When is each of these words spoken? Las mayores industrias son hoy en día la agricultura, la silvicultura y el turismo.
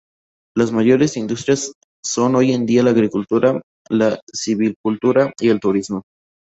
Las 0.57 0.71
mayores 0.71 1.15
industrias 1.15 1.73
son 2.03 2.33
hoy 2.35 2.53
en 2.53 2.65
día 2.65 2.81
la 2.81 2.89
agricultura, 2.89 3.61
la 3.87 4.19
silvicultura 4.33 5.31
y 5.39 5.49
el 5.49 5.59
turismo. 5.59 6.01